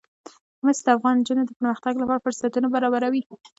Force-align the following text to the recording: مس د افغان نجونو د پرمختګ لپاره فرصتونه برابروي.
مس 0.63 0.77
د 0.85 0.87
افغان 0.95 1.15
نجونو 1.21 1.43
د 1.45 1.51
پرمختګ 1.59 1.93
لپاره 2.01 2.23
فرصتونه 2.25 2.67
برابروي. 2.75 3.21